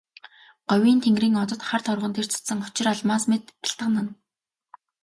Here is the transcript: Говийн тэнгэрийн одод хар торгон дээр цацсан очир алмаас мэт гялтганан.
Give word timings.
Говийн 0.69 0.99
тэнгэрийн 1.03 1.39
одод 1.43 1.61
хар 1.67 1.81
торгон 1.87 2.13
дээр 2.13 2.27
цацсан 2.33 2.59
очир 2.67 2.87
алмаас 2.93 3.23
мэт 3.31 3.43
гялтганан. 3.63 4.07